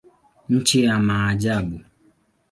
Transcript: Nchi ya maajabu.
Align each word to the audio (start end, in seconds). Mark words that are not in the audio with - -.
Nchi 0.49 0.83
ya 0.83 0.99
maajabu. 0.99 1.79